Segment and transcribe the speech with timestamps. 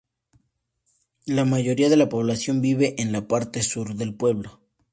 [1.27, 4.59] La mayoría de la población vive en la parte sur del pueblo.